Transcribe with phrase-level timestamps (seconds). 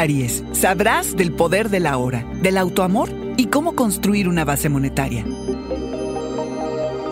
[0.00, 5.24] Aries, sabrás del poder de la hora, del autoamor y cómo construir una base monetaria.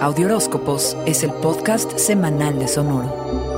[0.01, 3.53] Audioróscopos es el podcast semanal de Sonoro.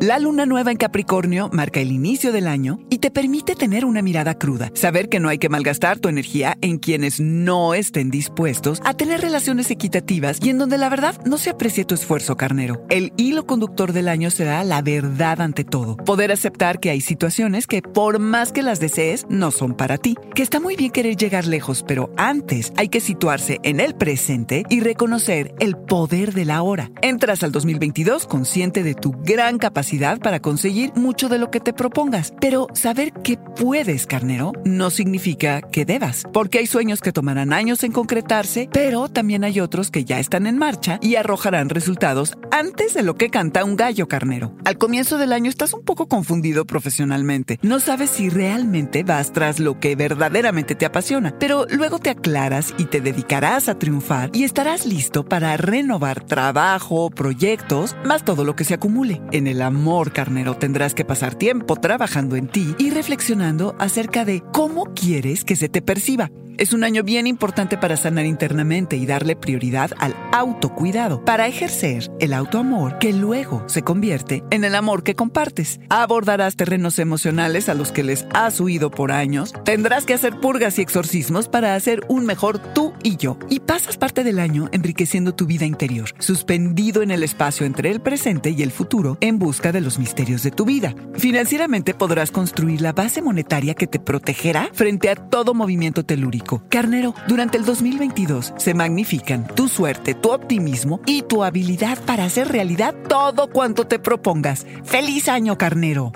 [0.00, 4.38] La luna nueva en Capricornio marca el inicio del año te permite tener una mirada
[4.38, 8.94] cruda, saber que no hay que malgastar tu energía en quienes no estén dispuestos a
[8.94, 12.84] tener relaciones equitativas y en donde la verdad no se aprecie tu esfuerzo carnero.
[12.90, 17.66] El hilo conductor del año será la verdad ante todo, poder aceptar que hay situaciones
[17.66, 21.16] que por más que las desees no son para ti, que está muy bien querer
[21.16, 26.44] llegar lejos, pero antes hay que situarse en el presente y reconocer el poder de
[26.44, 26.90] la hora.
[27.00, 31.72] Entras al 2022 consciente de tu gran capacidad para conseguir mucho de lo que te
[31.72, 32.34] propongas.
[32.40, 37.84] Pero saber que puedes, carnero, no significa que debas, porque hay sueños que tomarán años
[37.84, 42.92] en concretarse, pero también hay otros que ya están en marcha y arrojarán resultados antes
[42.94, 44.56] de lo que canta un gallo carnero.
[44.64, 47.60] Al comienzo del año estás un poco confundido profesionalmente.
[47.62, 52.74] No sabes si realmente vas tras lo que verdaderamente te apasiona, pero luego te aclaras
[52.76, 58.56] y te dedicarás a triunfar y estarás listo para renovar trabajo, proyectos, más todo lo
[58.56, 59.22] que se acumule.
[59.30, 64.24] En el amor amor, carnero, tendrás que pasar tiempo trabajando en ti y reflexionando acerca
[64.24, 66.30] de cómo quieres que se te perciba.
[66.60, 72.10] Es un año bien importante para sanar internamente y darle prioridad al autocuidado, para ejercer
[72.20, 75.80] el autoamor que luego se convierte en el amor que compartes.
[75.88, 80.78] Abordarás terrenos emocionales a los que les has huido por años, tendrás que hacer purgas
[80.78, 83.38] y exorcismos para hacer un mejor tú y yo.
[83.48, 88.02] Y pasas parte del año enriqueciendo tu vida interior, suspendido en el espacio entre el
[88.02, 90.94] presente y el futuro en busca de los misterios de tu vida.
[91.14, 97.14] Financieramente podrás construir la base monetaria que te protegerá frente a todo movimiento telúrico Carnero,
[97.28, 102.94] durante el 2022 se magnifican tu suerte, tu optimismo y tu habilidad para hacer realidad
[103.08, 104.66] todo cuanto te propongas.
[104.84, 106.12] ¡Feliz año, Carnero!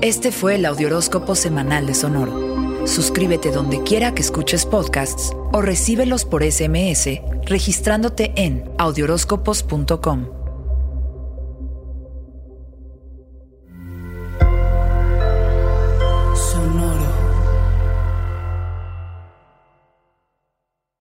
[0.00, 2.86] Este fue el Audioróscopo Semanal de Sonoro.
[2.88, 10.41] Suscríbete donde quiera que escuches podcasts o recíbelos por SMS registrándote en audioróscopos.com.